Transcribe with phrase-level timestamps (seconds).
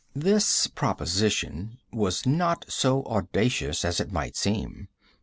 [0.15, 4.87] This proposition was not so audacious as it might seem.